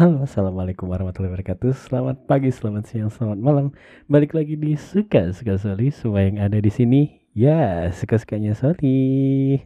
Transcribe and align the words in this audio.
Halo, 0.00 0.24
assalamualaikum 0.24 0.88
warahmatullahi 0.88 1.28
wabarakatuh. 1.28 1.76
Selamat 1.76 2.24
pagi, 2.24 2.48
selamat 2.48 2.88
siang, 2.88 3.12
selamat 3.12 3.36
malam. 3.36 3.76
Balik 4.08 4.32
lagi 4.32 4.56
di 4.56 4.72
suka 4.72 5.28
suka 5.36 5.60
Soli. 5.60 5.92
Semua 5.92 6.24
yang 6.24 6.40
ada 6.40 6.56
di 6.56 6.72
sini, 6.72 7.20
ya 7.36 7.84
suka 7.92 8.16
sukanya 8.16 8.56
Soli. 8.56 9.60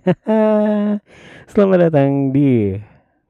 selamat 1.55 1.79
datang 1.87 2.35
di 2.35 2.75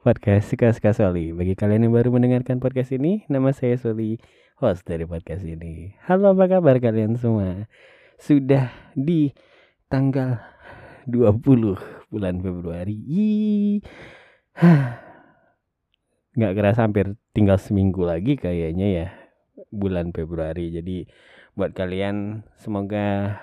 podcast 0.01 0.49
suka 0.49 0.73
suka 0.73 0.97
Soli. 0.97 1.37
Bagi 1.37 1.53
kalian 1.53 1.85
yang 1.85 1.93
baru 1.93 2.09
mendengarkan 2.09 2.57
podcast 2.57 2.89
ini, 2.97 3.29
nama 3.29 3.53
saya 3.53 3.77
Soli, 3.77 4.17
host 4.57 4.89
dari 4.89 5.05
podcast 5.05 5.45
ini. 5.45 5.93
Halo, 6.09 6.33
apa 6.33 6.57
kabar 6.57 6.81
kalian 6.81 7.21
semua? 7.21 7.69
Sudah 8.17 8.73
di 8.97 9.29
tanggal 9.93 10.41
20 11.05 11.37
bulan 12.09 12.41
Februari. 12.41 12.97
Nggak 16.35 16.55
kerasa 16.59 16.87
hampir 16.87 17.15
tinggal 17.31 17.59
seminggu 17.63 18.03
lagi 18.03 18.35
kayaknya 18.35 18.87
ya 18.91 19.09
bulan 19.71 20.11
Februari. 20.11 20.75
Jadi 20.75 21.07
buat 21.55 21.71
kalian 21.75 22.43
semoga 22.59 23.39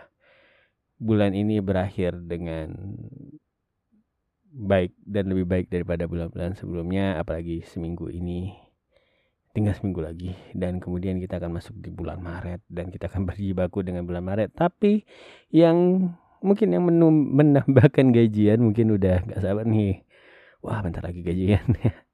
bulan 0.99 1.31
ini 1.31 1.63
berakhir 1.63 2.19
dengan 2.19 2.75
baik 4.51 4.91
dan 5.07 5.31
lebih 5.31 5.47
baik 5.47 5.67
daripada 5.71 6.05
bulan-bulan 6.05 6.59
sebelumnya 6.59 7.15
apalagi 7.15 7.63
seminggu 7.63 8.11
ini. 8.11 8.51
Tinggal 9.51 9.75
seminggu 9.75 9.99
lagi 9.99 10.31
dan 10.55 10.79
kemudian 10.79 11.19
kita 11.19 11.35
akan 11.35 11.59
masuk 11.59 11.75
di 11.83 11.91
bulan 11.91 12.23
Maret 12.23 12.63
dan 12.71 12.87
kita 12.87 13.11
akan 13.11 13.23
berjibaku 13.31 13.83
dengan 13.83 14.03
bulan 14.03 14.23
Maret. 14.23 14.51
Tapi 14.55 15.03
yang 15.51 16.07
mungkin 16.43 16.67
yang 16.75 16.83
menambahkan 16.87 18.11
gajian 18.15 18.59
mungkin 18.59 18.95
udah 18.95 19.23
gak 19.27 19.43
sabar 19.43 19.63
nih. 19.63 20.03
Wah 20.61 20.83
bentar 20.83 21.01
lagi 21.01 21.23
gajian 21.23 21.67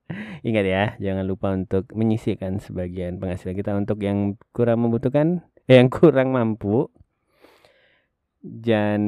Ingat 0.48 0.66
ya, 0.66 0.84
jangan 1.04 1.26
lupa 1.28 1.52
untuk 1.52 1.92
menyisihkan 1.92 2.64
sebagian 2.64 3.20
penghasilan 3.20 3.56
kita 3.56 3.76
untuk 3.76 4.00
yang 4.00 4.40
kurang 4.56 4.88
membutuhkan, 4.88 5.44
eh, 5.68 5.80
yang 5.80 5.92
kurang 5.92 6.32
mampu. 6.32 6.88
Dan 8.40 9.02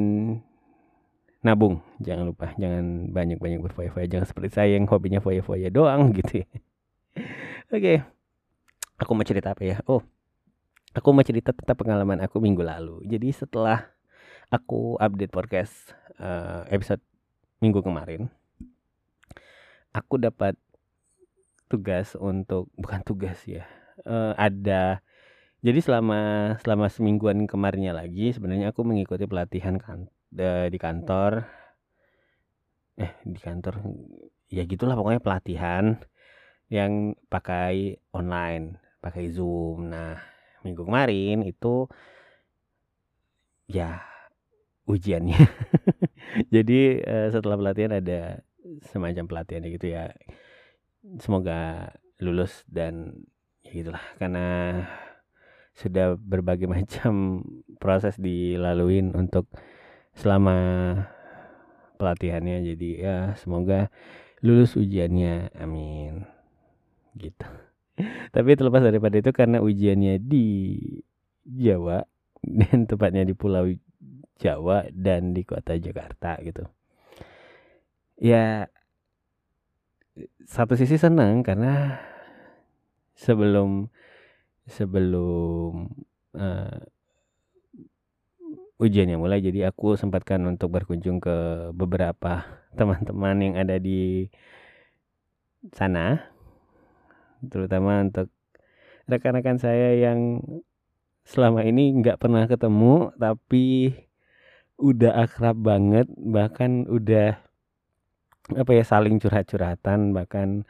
nabung, 1.40 1.80
jangan 2.04 2.28
lupa, 2.28 2.52
jangan 2.60 3.08
banyak-banyak 3.08 3.64
berfoya-foya, 3.64 4.06
jangan 4.10 4.26
seperti 4.28 4.50
saya 4.52 4.76
yang 4.76 4.84
hobinya 4.84 5.24
foya-foya 5.24 5.72
doang 5.72 6.12
gitu. 6.12 6.44
Ya. 6.44 6.46
Oke, 7.72 7.80
okay. 7.80 7.96
aku 9.00 9.10
mau 9.16 9.24
cerita 9.24 9.56
apa 9.56 9.64
ya? 9.64 9.80
Oh, 9.88 10.04
aku 10.92 11.08
mau 11.16 11.24
cerita 11.24 11.56
tentang 11.56 11.78
pengalaman 11.80 12.20
aku 12.20 12.42
minggu 12.42 12.60
lalu. 12.60 13.00
Jadi 13.08 13.32
setelah 13.32 13.88
aku 14.52 15.00
update 15.00 15.32
podcast 15.32 15.96
uh, 16.20 16.68
episode 16.68 17.00
minggu 17.64 17.80
kemarin, 17.80 18.28
aku 19.96 20.20
dapat 20.20 20.60
tugas 21.70 22.18
untuk 22.18 22.66
bukan 22.74 23.00
tugas 23.06 23.38
ya 23.46 23.64
uh, 24.04 24.34
ada 24.34 25.00
jadi 25.60 25.80
selama 25.84 26.20
selama 26.64 26.88
semingguan 26.88 27.44
kemarinnya 27.44 27.92
lagi 27.92 28.32
sebenarnya 28.32 28.72
aku 28.72 28.80
mengikuti 28.80 29.28
pelatihan 29.28 29.76
kan 29.76 30.08
de, 30.32 30.72
di 30.72 30.78
kantor. 30.80 31.44
Eh 32.96 33.12
di 33.28 33.36
kantor 33.36 33.84
ya 34.48 34.64
gitulah 34.64 34.96
pokoknya 34.96 35.20
pelatihan 35.20 36.00
yang 36.72 37.12
pakai 37.28 38.00
online 38.16 38.80
pakai 39.04 39.28
zoom. 39.28 39.92
Nah 39.92 40.16
minggu 40.64 40.80
kemarin 40.88 41.44
itu 41.44 41.84
ya 43.68 44.00
ujiannya. 44.88 45.44
Jadi 46.56 47.04
uh, 47.04 47.28
setelah 47.28 47.60
pelatihan 47.60 48.00
ada 48.00 48.40
semacam 48.88 49.28
pelatihan 49.28 49.68
gitu 49.68 49.92
ya 49.92 50.08
semoga 51.20 51.90
lulus 52.20 52.64
dan 52.68 53.24
ya 53.64 53.70
gitulah 53.80 54.04
karena 54.20 54.46
sudah 55.76 56.18
berbagai 56.20 56.68
macam 56.76 57.44
proses 57.80 58.20
dilaluin 58.20 59.16
untuk 59.16 59.48
selama 60.12 60.58
pelatihannya. 61.96 62.64
Jadi 62.74 62.90
ya 63.00 63.32
semoga 63.40 63.88
lulus 64.44 64.76
ujiannya 64.76 65.56
amin. 65.56 66.24
Gitu. 67.16 67.48
Tapi 68.34 68.56
terlepas 68.56 68.84
daripada 68.84 69.16
itu 69.20 69.30
karena 69.32 69.60
ujiannya 69.60 70.20
di 70.20 70.76
Jawa 71.44 72.04
dan 72.60 72.84
tepatnya 72.88 73.24
di 73.24 73.34
Pulau 73.36 73.68
Jawa 74.40 74.88
dan 74.92 75.36
di 75.36 75.44
kota 75.44 75.76
Jakarta 75.76 76.40
gitu. 76.40 76.64
Ya 78.20 78.68
satu 80.50 80.74
sisi 80.74 80.98
senang 80.98 81.46
karena 81.46 82.02
sebelum 83.14 83.86
sebelum 84.66 85.86
uh, 86.34 86.78
ujiannya 88.82 89.14
mulai 89.14 89.38
jadi 89.38 89.70
aku 89.70 89.94
sempatkan 89.94 90.42
untuk 90.50 90.74
berkunjung 90.74 91.22
ke 91.22 91.70
beberapa 91.70 92.42
teman-teman 92.78 93.38
yang 93.38 93.54
ada 93.62 93.78
di 93.78 94.26
sana 95.70 96.18
terutama 97.46 98.02
untuk 98.02 98.26
rekan-rekan 99.06 99.62
saya 99.62 99.94
yang 100.02 100.42
selama 101.22 101.62
ini 101.62 101.94
nggak 102.02 102.18
pernah 102.18 102.50
ketemu 102.50 103.14
tapi 103.22 103.94
udah 104.82 105.14
akrab 105.14 105.62
banget 105.62 106.10
bahkan 106.18 106.90
udah 106.90 107.38
apa 108.56 108.70
ya 108.74 108.84
saling 108.86 109.22
curhat-curhatan 109.22 110.14
bahkan 110.16 110.64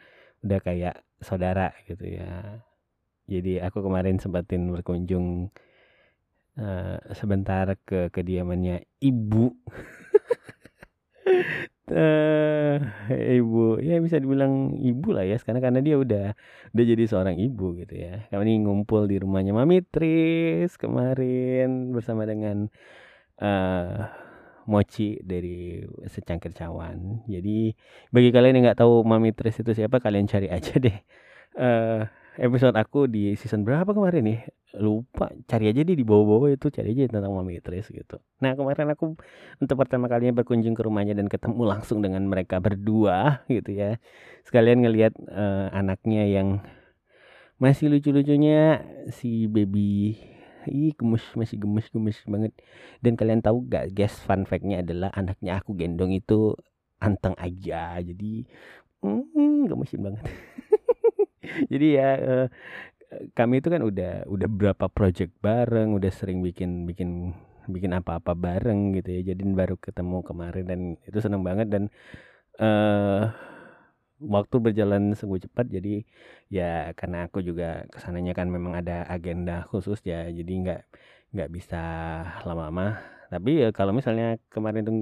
udah 0.45 0.61
kayak 0.61 1.01
saudara 1.21 1.73
gitu 1.85 2.05
ya. 2.05 2.65
Jadi 3.31 3.63
aku 3.63 3.85
kemarin 3.85 4.19
sempatin 4.19 4.73
berkunjung 4.75 5.55
uh, 6.59 6.99
sebentar 7.15 7.79
ke 7.87 8.11
kediamannya 8.11 8.89
ibu. 8.99 9.55
Uh, 11.91 12.79
ibu 13.39 13.79
ya 13.83 13.99
bisa 14.03 14.19
dibilang 14.19 14.79
ibu 14.79 15.11
lah 15.11 15.27
ya 15.27 15.39
sekarang 15.39 15.63
karena 15.63 15.81
dia 15.83 15.99
udah 15.99 16.27
udah 16.75 16.85
jadi 16.85 17.05
seorang 17.07 17.39
ibu 17.39 17.79
gitu 17.79 17.95
ya. 17.95 18.27
Kami 18.35 18.67
ngumpul 18.67 19.07
di 19.07 19.23
rumahnya 19.23 19.55
Mami 19.55 19.85
Tris 19.87 20.75
kemarin 20.75 21.95
bersama 21.95 22.27
dengan 22.27 22.67
uh, 23.39 24.11
mochi 24.69 25.17
dari 25.23 25.81
secangkir 26.09 26.53
cawan. 26.53 27.25
Jadi 27.29 27.73
bagi 28.13 28.31
kalian 28.35 28.61
yang 28.61 28.65
nggak 28.73 28.81
tahu 28.81 29.05
Mami 29.07 29.33
Tres 29.33 29.61
itu 29.61 29.73
siapa, 29.73 30.03
kalian 30.03 30.27
cari 30.29 30.49
aja 30.57 30.77
deh. 30.77 30.97
Uh, 31.57 32.07
episode 32.39 32.77
aku 32.79 33.11
di 33.11 33.35
season 33.37 33.67
berapa 33.67 33.91
kemarin 33.91 34.23
nih? 34.25 34.41
Lupa. 34.79 35.29
Cari 35.51 35.71
aja 35.71 35.83
deh 35.83 35.97
di 35.99 36.07
bawah-bawah 36.07 36.55
itu 36.55 36.71
cari 36.71 36.95
aja 36.95 37.19
tentang 37.19 37.35
Mami 37.35 37.59
Tres 37.61 37.91
gitu. 37.91 38.23
Nah 38.41 38.55
kemarin 38.55 38.93
aku 38.95 39.19
untuk 39.59 39.77
pertama 39.77 40.07
kalinya 40.07 40.41
berkunjung 40.41 40.73
ke 40.73 40.83
rumahnya 40.87 41.19
dan 41.19 41.27
ketemu 41.27 41.63
langsung 41.67 42.01
dengan 42.01 42.25
mereka 42.27 42.63
berdua 42.63 43.43
gitu 43.51 43.75
ya. 43.75 43.99
Sekalian 44.47 44.87
ngelihat 44.87 45.15
uh, 45.29 45.75
anaknya 45.75 46.25
yang 46.27 46.63
masih 47.61 47.93
lucu-lucunya 47.93 48.81
si 49.13 49.45
baby 49.45 50.17
ih 50.69 50.93
gemes 50.97 51.25
masih 51.39 51.57
gemes 51.57 51.87
gemes 51.89 52.19
banget. 52.29 52.53
Dan 53.01 53.17
kalian 53.17 53.41
tahu 53.41 53.65
gak 53.69 53.95
guys 53.97 54.17
fun 54.25 54.45
factnya 54.45 54.85
adalah 54.85 55.09
anaknya 55.17 55.61
aku 55.61 55.73
gendong 55.77 56.13
itu 56.13 56.57
anteng 57.01 57.37
aja. 57.41 57.97
Jadi 58.01 58.45
hmm, 59.01 59.71
gemesin 59.71 60.01
banget. 60.05 60.25
Jadi 61.73 61.87
ya 61.97 62.11
uh, 62.21 62.47
kami 63.35 63.59
itu 63.65 63.69
kan 63.73 63.83
udah 63.83 64.29
udah 64.29 64.49
berapa 64.49 64.87
project 64.93 65.35
bareng 65.43 65.97
udah 65.99 66.13
sering 66.13 66.45
bikin 66.45 66.87
bikin 66.87 67.35
bikin 67.71 67.93
apa-apa 67.97 68.37
bareng 68.37 68.97
gitu 68.99 69.09
ya. 69.17 69.33
Jadi 69.35 69.43
baru 69.51 69.77
ketemu 69.81 70.23
kemarin 70.27 70.65
dan 70.67 70.81
itu 71.07 71.19
seneng 71.19 71.43
banget 71.43 71.69
dan 71.73 71.85
uh, 72.61 73.33
waktu 74.21 74.57
berjalan 74.61 75.17
sungguh 75.17 75.41
cepat 75.49 75.67
jadi 75.73 76.05
ya 76.53 76.93
karena 76.93 77.27
aku 77.29 77.41
juga 77.41 77.89
ke 77.89 77.99
sananya 78.05 78.37
kan 78.37 78.53
memang 78.53 78.77
ada 78.77 79.09
agenda 79.09 79.65
khusus 79.73 80.01
ya 80.05 80.29
jadi 80.29 80.53
nggak 80.63 80.81
nggak 81.35 81.51
bisa 81.51 81.83
lama-lama. 82.45 83.01
Tapi 83.31 83.63
ya 83.67 83.69
kalau 83.71 83.95
misalnya 83.95 84.37
kemarin 84.51 84.83
tuh 84.83 84.97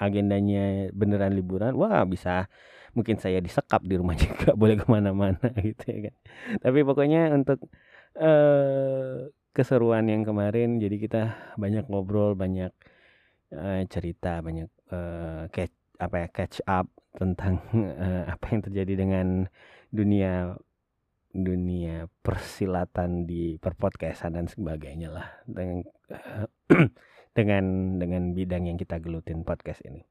agendanya 0.00 0.88
beneran 0.92 1.32
liburan 1.36 1.74
wah 1.76 2.04
bisa. 2.04 2.48
Mungkin 2.90 3.22
saya 3.22 3.38
disekap 3.38 3.86
di 3.86 3.94
rumah 3.98 4.18
juga 4.22 4.52
boleh 4.58 4.76
ke 4.80 4.86
mana-mana 4.90 5.48
gitu 5.66 5.84
ya 5.88 5.98
kan. 6.10 6.14
Tapi 6.62 6.78
pokoknya 6.84 7.32
untuk 7.34 7.58
uh, 8.18 9.30
keseruan 9.50 10.06
yang 10.06 10.22
kemarin 10.22 10.78
jadi 10.78 10.96
kita 11.00 11.22
banyak 11.58 11.84
ngobrol 11.90 12.38
banyak 12.38 12.70
uh, 13.54 13.82
cerita 13.90 14.38
banyak 14.42 14.70
uh, 14.94 15.50
catch 15.50 15.74
apa 16.00 16.26
ya 16.26 16.28
catch 16.32 16.64
up 16.64 16.88
tentang 17.14 17.60
uh, 17.76 18.24
apa 18.34 18.44
yang 18.50 18.62
terjadi 18.64 18.92
dengan 19.06 19.46
dunia 19.92 20.56
dunia 21.30 22.10
persilatan 22.26 23.28
di 23.28 23.54
perpodcastan 23.62 24.34
dan 24.34 24.50
sebagainya 24.50 25.14
lah 25.14 25.28
dengan 25.46 25.86
uh, 26.10 26.46
dengan 27.38 27.96
dengan 28.02 28.34
bidang 28.34 28.66
yang 28.66 28.78
kita 28.80 28.98
gelutin 28.98 29.46
podcast 29.46 29.84
ini. 29.86 30.02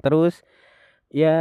Terus 0.00 0.40
ya 1.12 1.36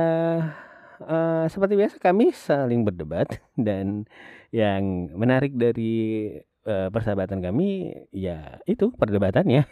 uh, 0.99 1.45
seperti 1.47 1.79
biasa 1.79 1.95
kami 2.03 2.35
saling 2.35 2.83
berdebat 2.83 3.39
dan 3.55 4.03
yang 4.51 5.07
menarik 5.15 5.55
dari 5.55 6.35
uh, 6.67 6.91
persahabatan 6.91 7.39
kami 7.39 7.95
ya 8.11 8.59
itu 8.67 8.91
perdebatannya 8.91 9.63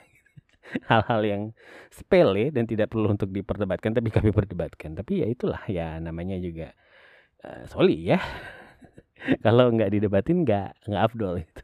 hal-hal 0.89 1.21
yang 1.25 1.42
sepele 1.89 2.54
dan 2.54 2.66
tidak 2.69 2.94
perlu 2.94 3.13
untuk 3.13 3.30
diperdebatkan 3.33 3.95
tapi 3.95 4.10
kami 4.13 4.30
perdebatkan. 4.36 4.94
Tapi 4.98 5.24
ya 5.24 5.27
itulah 5.30 5.63
ya 5.69 5.98
namanya 5.98 6.38
juga 6.38 6.74
uh, 7.45 7.66
soli 7.66 8.10
ya. 8.10 8.19
Kalau 9.45 9.71
nggak 9.74 9.92
didebatin 9.92 10.48
nggak 10.48 10.88
nggak 10.88 11.04
afdol 11.04 11.44
itu 11.44 11.63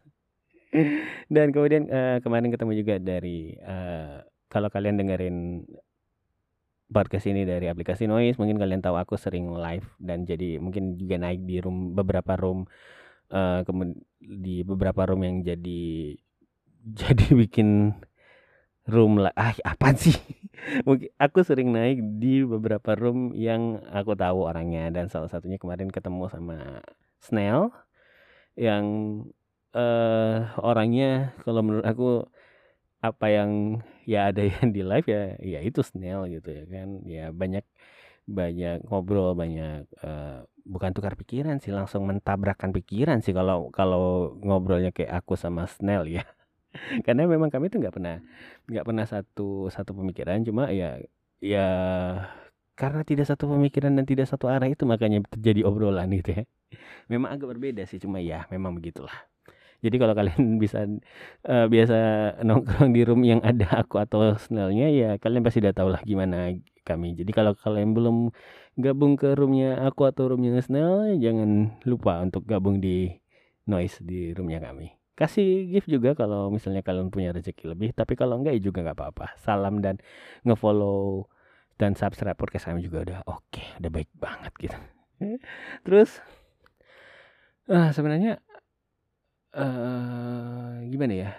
dan 1.31 1.56
kemudian 1.56 1.88
uh, 1.88 2.18
kemarin 2.19 2.52
ketemu 2.52 2.72
juga 2.75 2.96
dari 3.00 3.56
uh, 3.63 4.22
kalau 4.52 4.68
kalian 4.72 5.00
dengerin 5.00 5.63
podcast 6.86 7.25
ini 7.25 7.48
dari 7.48 7.66
aplikasi 7.66 8.06
Noise 8.06 8.38
mungkin 8.38 8.62
kalian 8.62 8.84
tahu 8.84 8.96
aku 9.00 9.18
sering 9.18 9.50
live 9.50 9.88
dan 9.98 10.24
jadi 10.24 10.62
mungkin 10.62 11.00
juga 11.02 11.18
naik 11.18 11.44
di 11.44 11.57
room 11.63 11.98
beberapa 11.98 12.38
room 12.38 12.69
uh, 13.34 13.66
di 14.22 14.62
beberapa 14.62 15.10
room 15.10 15.25
yang 15.25 15.38
jadi 15.42 16.13
jadi 17.02 17.25
bikin 17.34 17.96
room 18.90 19.22
lah. 19.22 19.34
Ah 19.38 19.54
apa 19.66 19.94
sih? 19.98 20.16
Mungkin 20.88 21.10
aku 21.18 21.40
sering 21.46 21.70
naik 21.74 22.00
di 22.22 22.42
beberapa 22.46 22.94
room 22.98 23.34
yang 23.38 23.82
aku 23.92 24.14
tahu 24.18 24.46
orangnya. 24.50 24.90
Dan 24.94 25.10
salah 25.12 25.30
satunya 25.30 25.58
kemarin 25.62 25.90
ketemu 25.94 26.30
sama 26.32 26.82
Snail 27.22 27.74
yang 28.56 28.86
uh, 29.76 30.48
orangnya 30.64 31.36
kalau 31.44 31.62
menurut 31.66 31.86
aku 31.86 32.10
apa 33.04 33.26
yang 33.30 33.52
ya 34.08 34.32
ada 34.32 34.42
yang 34.54 34.72
di 34.74 34.82
live 34.82 35.08
ya 35.10 35.24
ya 35.42 35.60
itu 35.66 35.81
Snail 35.86 36.30
gitu 36.31 36.50
ya 36.54 36.64
kan. 36.70 36.90
Ya 37.06 37.26
banyak 37.34 37.66
banyak 38.26 38.90
ngobrol 38.90 39.38
banyak 39.38 39.86
uh, 40.02 40.42
bukan 40.66 40.92
tukar 40.98 41.14
pikiran 41.14 41.62
sih 41.62 41.70
langsung 41.70 42.10
mentabrakkan 42.10 42.74
pikiran 42.74 43.22
sih 43.22 43.38
kalau 43.38 43.70
kalau 43.70 44.34
ngobrolnya 44.42 44.90
kayak 44.90 45.22
aku 45.22 45.38
sama 45.38 45.70
Snail 45.70 46.10
ya 46.10 46.26
karena 47.06 47.25
memang 47.25 47.50
kami 47.50 47.72
tuh 47.72 47.80
nggak 47.81 47.95
pernah 47.95 48.19
nggak 48.69 48.86
pernah 48.86 49.06
satu 49.07 49.72
satu 49.72 49.92
pemikiran 49.95 50.44
cuma 50.44 50.69
ya 50.72 51.00
ya 51.39 51.68
karena 52.75 53.01
tidak 53.07 53.25
satu 53.27 53.48
pemikiran 53.51 53.95
dan 53.95 54.04
tidak 54.04 54.27
satu 54.27 54.51
arah 54.51 54.68
itu 54.68 54.83
makanya 54.83 55.24
terjadi 55.31 55.63
obrolan 55.63 56.12
gitu 56.12 56.42
ya 56.42 56.44
memang 57.12 57.36
agak 57.36 57.56
berbeda 57.56 57.83
sih 57.88 57.98
cuma 57.98 58.19
ya 58.19 58.45
memang 58.51 58.75
begitulah 58.75 59.13
jadi 59.83 59.95
kalau 60.01 60.13
kalian 60.18 60.42
bisa 60.63 60.88
uh, 61.45 61.66
biasa 61.69 61.98
nongkrong 62.42 62.92
di 62.95 63.01
room 63.06 63.21
yang 63.21 63.42
ada 63.45 63.86
aku 63.86 64.01
atau 64.01 64.33
Snellnya 64.36 64.88
ya 64.89 65.10
kalian 65.21 65.44
pasti 65.45 65.62
udah 65.62 65.75
tahu 65.75 65.89
lah 65.94 66.01
gimana 66.01 66.56
kami. 66.86 67.18
Jadi 67.18 67.31
kalau 67.33 67.57
kalian 67.57 67.98
belum 67.98 68.30
gabung 68.78 69.18
ke 69.18 69.33
roomnya 69.33 69.81
aku 69.89 70.06
atau 70.06 70.30
roomnya 70.31 70.62
Snell, 70.62 71.18
jangan 71.18 71.81
lupa 71.83 72.21
untuk 72.21 72.45
gabung 72.45 72.78
di 72.80 73.10
Noise 73.66 74.06
di 74.06 74.30
roomnya 74.38 74.62
kami. 74.62 74.94
Kasih 75.16 75.72
gift 75.72 75.88
juga 75.88 76.12
kalau 76.12 76.52
misalnya 76.52 76.84
kalian 76.84 77.08
punya 77.08 77.32
rezeki 77.32 77.72
lebih, 77.72 77.96
tapi 77.96 78.20
kalau 78.20 78.36
enggak 78.36 78.60
ya 78.60 78.62
juga 78.68 78.84
nggak 78.84 79.00
apa-apa. 79.00 79.40
Salam 79.40 79.80
dan 79.80 79.96
ngefollow 80.44 81.32
dan 81.80 81.96
subscribe 81.96 82.36
podcast 82.36 82.68
kami 82.68 82.84
juga 82.84 83.04
udah 83.08 83.20
oke, 83.24 83.48
okay, 83.48 83.68
udah 83.80 83.92
baik 83.92 84.12
banget 84.20 84.54
gitu. 84.60 84.78
Terus 85.88 86.20
uh, 87.72 87.96
sebenarnya 87.96 88.44
uh, 89.56 90.84
gimana 90.92 91.14
ya? 91.16 91.32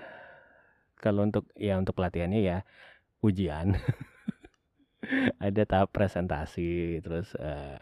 Kalau 0.96 1.28
untuk 1.28 1.44
ya 1.52 1.76
untuk 1.76 1.92
pelatihannya 1.92 2.40
ya 2.40 2.64
ujian. 3.20 3.76
Ada 5.38 5.62
tahap 5.68 5.94
presentasi, 5.94 6.98
terus, 6.98 7.30
uh, 7.38 7.78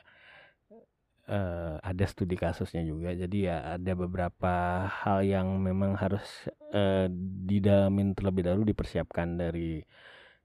uh, 1.28 1.80
ada 1.80 2.04
studi 2.08 2.34
kasusnya 2.38 2.82
juga. 2.84 3.12
Jadi 3.14 3.48
ya 3.48 3.76
ada 3.78 3.92
beberapa 3.94 4.86
hal 4.88 5.24
yang 5.24 5.60
memang 5.60 5.96
harus, 5.96 6.48
uh, 6.72 7.06
didalamin 7.46 8.16
terlebih 8.16 8.46
dahulu, 8.46 8.64
dipersiapkan 8.68 9.38
dari 9.38 9.82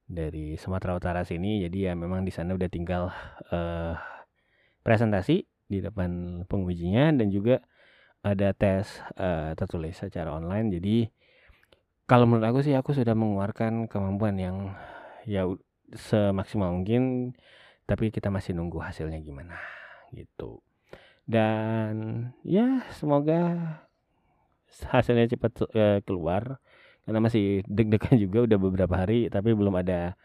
dari 0.10 0.58
Sumatera 0.58 0.98
Utara 0.98 1.22
sini. 1.24 1.62
Jadi 1.64 1.90
ya 1.90 1.94
memang 1.94 2.26
di 2.26 2.32
sana 2.34 2.56
udah 2.58 2.70
tinggal, 2.72 3.14
uh, 3.54 3.94
presentasi 4.82 5.46
di 5.70 5.86
depan 5.86 6.44
pengujinya 6.50 7.14
dan 7.14 7.30
juga 7.30 7.62
ada 8.26 8.52
tes 8.52 9.00
uh, 9.16 9.56
tertulis 9.56 9.96
secara 9.96 10.36
online 10.36 10.76
jadi 10.76 10.98
kalau 12.10 12.26
menurut 12.26 12.52
aku 12.52 12.60
sih 12.66 12.74
aku 12.74 12.92
sudah 12.92 13.14
mengeluarkan 13.14 13.86
kemampuan 13.86 14.36
yang 14.42 14.58
ya 15.30 15.46
semaksimal 15.94 16.74
mungkin 16.74 17.32
tapi 17.86 18.10
kita 18.10 18.34
masih 18.34 18.58
nunggu 18.58 18.82
hasilnya 18.82 19.22
gimana 19.22 19.56
gitu 20.12 20.60
dan 21.30 21.94
ya 22.42 22.82
semoga 22.98 23.62
hasilnya 24.90 25.30
cepat 25.30 25.52
uh, 25.78 26.00
keluar 26.02 26.58
karena 27.06 27.20
masih 27.22 27.62
deg-degan 27.70 28.18
juga 28.26 28.50
udah 28.50 28.58
beberapa 28.58 28.96
hari 29.06 29.30
tapi 29.30 29.54
belum 29.54 29.78
ada 29.78 30.18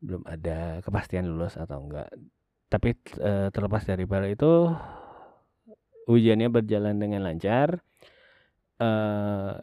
belum 0.00 0.24
ada 0.24 0.80
kepastian 0.80 1.28
lulus 1.28 1.60
atau 1.60 1.84
enggak 1.84 2.08
tapi 2.70 2.96
uh, 3.20 3.52
terlepas 3.52 3.84
dari 3.84 4.08
itu 4.32 4.52
ujiannya 6.10 6.48
berjalan 6.50 6.96
dengan 6.98 7.26
lancar. 7.26 7.82
Uh, 8.80 9.60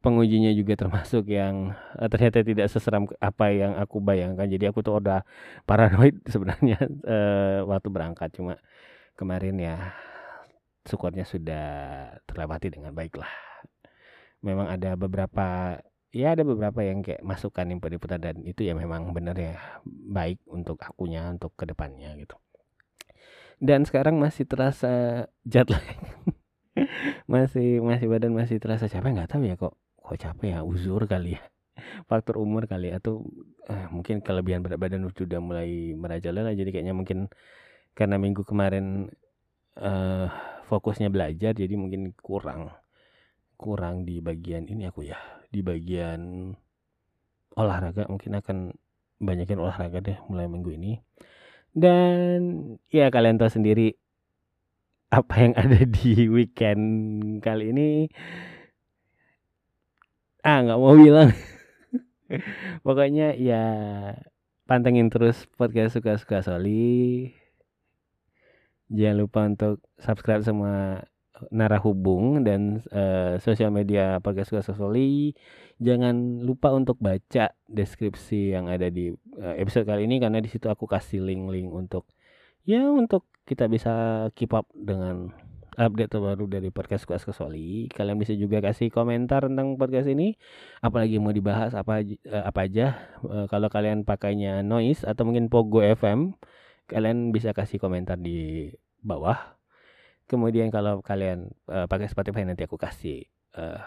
pengujinya 0.00 0.52
juga 0.52 0.76
termasuk 0.76 1.28
yang 1.28 1.72
uh, 1.96 2.08
ternyata 2.08 2.44
tidak 2.44 2.66
seseram 2.68 3.06
apa 3.22 3.54
yang 3.54 3.78
aku 3.78 4.02
bayangkan. 4.02 4.50
Jadi 4.50 4.70
aku 4.70 4.82
tuh 4.82 4.98
udah 4.98 5.22
paranoid 5.64 6.18
sebenarnya 6.32 6.78
uh, 7.06 7.66
waktu 7.70 7.88
berangkat. 7.88 8.34
Cuma 8.34 8.58
kemarin 9.20 9.60
ya 9.60 9.76
syukurnya 10.88 11.28
sudah 11.28 11.66
terlewati 12.24 12.72
dengan 12.72 12.96
baik 12.96 13.20
lah. 13.20 13.28
Memang 14.40 14.72
ada 14.72 14.96
beberapa 14.96 15.76
ya 16.10 16.32
ada 16.32 16.42
beberapa 16.42 16.80
yang 16.80 17.04
kayak 17.04 17.20
masukan 17.20 17.68
input-input 17.68 18.16
dan 18.16 18.40
itu 18.48 18.64
ya 18.64 18.72
memang 18.72 19.12
benar 19.12 19.36
ya 19.36 19.60
baik 19.86 20.40
untuk 20.48 20.80
akunya 20.80 21.28
untuk 21.28 21.52
ke 21.52 21.68
depannya 21.68 22.16
gitu. 22.16 22.40
Dan 23.60 23.84
sekarang 23.84 24.16
masih 24.16 24.48
terasa 24.48 25.28
jet 25.44 25.68
lag. 25.68 25.84
Masih 27.28 27.82
masih 27.82 28.06
badan 28.08 28.32
masih 28.32 28.56
terasa 28.62 28.86
capek 28.86 29.10
nggak 29.12 29.30
tahu 29.36 29.42
ya 29.44 29.58
kok 29.58 29.74
kok 30.00 30.16
capek 30.16 30.54
ya 30.54 30.60
uzur 30.64 31.04
kali 31.04 31.36
ya. 31.36 31.42
Faktor 32.08 32.40
umur 32.40 32.64
kali 32.70 32.94
ya, 32.94 33.02
atau 33.02 33.26
eh, 33.68 33.86
mungkin 33.90 34.22
kelebihan 34.24 34.64
berat 34.64 34.80
badan 34.80 35.04
sudah 35.12 35.42
mulai 35.42 35.92
merajalela 35.98 36.54
jadi 36.56 36.70
kayaknya 36.72 36.94
mungkin 36.96 37.28
karena 38.00 38.16
minggu 38.16 38.40
kemarin 38.48 39.12
eh, 39.76 40.26
fokusnya 40.64 41.12
belajar 41.12 41.52
jadi 41.52 41.74
mungkin 41.76 42.16
kurang 42.16 42.72
kurang 43.60 44.08
di 44.08 44.24
bagian 44.24 44.64
ini 44.64 44.88
aku 44.88 45.04
ya 45.04 45.20
di 45.52 45.60
bagian 45.60 46.56
olahraga 47.60 48.08
mungkin 48.08 48.40
akan 48.40 48.72
banyakin 49.20 49.60
olahraga 49.60 50.00
deh 50.00 50.16
mulai 50.32 50.48
minggu 50.48 50.72
ini 50.72 50.96
dan 51.76 52.40
ya 52.88 53.12
kalian 53.12 53.36
tahu 53.36 53.52
sendiri 53.52 54.00
apa 55.10 55.34
yang 55.42 55.54
ada 55.58 55.82
di 55.98 56.30
weekend 56.30 56.84
kali 57.42 57.74
ini. 57.74 57.90
Ah, 60.40 60.64
nggak 60.64 60.78
mau 60.80 60.96
bilang. 60.96 61.34
Pokoknya 62.86 63.36
ya 63.36 63.64
pantengin 64.64 65.10
terus 65.10 65.44
podcast 65.58 65.98
suka-suka 65.98 66.40
Soli. 66.46 67.34
Jangan 68.90 69.16
lupa 69.16 69.40
untuk 69.46 69.74
subscribe 70.02 70.42
semua 70.42 71.06
Narahubung 71.48 72.44
dan 72.44 72.84
uh, 72.92 73.40
sosial 73.40 73.72
media 73.72 74.20
podcast 74.20 74.52
Suka 74.52 74.76
Soli. 74.76 75.32
Jangan 75.80 76.44
lupa 76.44 76.68
untuk 76.74 77.00
baca 77.00 77.56
deskripsi 77.64 78.52
yang 78.52 78.68
ada 78.68 78.92
di 78.92 79.08
uh, 79.40 79.54
episode 79.56 79.88
kali 79.88 80.04
ini 80.04 80.20
karena 80.20 80.44
di 80.44 80.52
situ 80.52 80.68
aku 80.68 80.84
kasih 80.84 81.24
link-link 81.24 81.72
untuk 81.72 82.04
ya 82.68 82.84
untuk 82.84 83.24
kita 83.48 83.72
bisa 83.72 84.28
keep 84.36 84.52
up 84.52 84.68
dengan 84.76 85.32
update 85.80 86.12
terbaru 86.12 86.44
dari 86.44 86.68
podcast 86.68 87.08
Suka 87.08 87.32
Soli. 87.32 87.88
Kalian 87.88 88.20
bisa 88.20 88.36
juga 88.36 88.60
kasih 88.60 88.92
komentar 88.92 89.48
tentang 89.48 89.80
podcast 89.80 90.12
ini, 90.12 90.36
apalagi 90.84 91.16
mau 91.16 91.32
dibahas 91.32 91.72
apa 91.72 92.04
apa 92.28 92.60
aja. 92.68 93.00
Uh, 93.24 93.48
kalau 93.48 93.72
kalian 93.72 94.04
pakainya 94.04 94.60
Noise 94.60 95.08
atau 95.08 95.24
mungkin 95.24 95.48
Pogo 95.48 95.80
FM, 95.80 96.36
kalian 96.90 97.30
bisa 97.30 97.54
kasih 97.54 97.78
komentar 97.78 98.18
di 98.18 98.68
bawah 99.00 99.60
Kemudian 100.30 100.70
kalau 100.70 101.02
kalian 101.02 101.50
uh, 101.66 101.90
pakai 101.90 102.06
Spotify 102.06 102.46
nanti 102.46 102.62
aku 102.62 102.78
kasih 102.78 103.26
uh, 103.58 103.82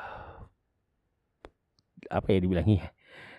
apa 2.11 2.27
ya 2.35 2.43
dibilangnya? 2.43 2.91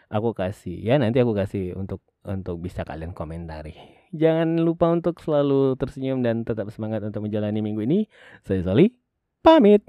Aku 0.09 0.33
kasih 0.33 0.81
ya 0.81 0.97
nanti 0.97 1.21
aku 1.21 1.37
kasih 1.37 1.77
untuk 1.77 2.01
untuk 2.25 2.65
bisa 2.65 2.81
kalian 2.81 3.13
komentari. 3.13 3.77
Jangan 4.17 4.57
lupa 4.57 4.89
untuk 4.89 5.21
selalu 5.21 5.77
tersenyum 5.77 6.25
dan 6.25 6.49
tetap 6.49 6.73
semangat 6.73 7.05
untuk 7.05 7.29
menjalani 7.29 7.61
minggu 7.61 7.85
ini. 7.85 8.09
Saya 8.41 8.65
Soli, 8.65 8.89
pamit. 9.45 9.85